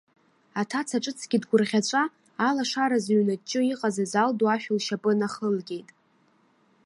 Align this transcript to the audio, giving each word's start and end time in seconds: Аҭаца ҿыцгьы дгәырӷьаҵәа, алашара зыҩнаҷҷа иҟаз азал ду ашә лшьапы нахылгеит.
Аҭаца 0.61 1.03
ҿыцгьы 1.03 1.37
дгәырӷьаҵәа, 1.43 2.03
алашара 2.47 2.97
зыҩнаҷҷа 3.03 3.61
иҟаз 3.71 3.97
азал 4.03 4.31
ду 4.37 4.47
ашә 4.53 4.67
лшьапы 4.77 5.11
нахылгеит. 5.19 5.89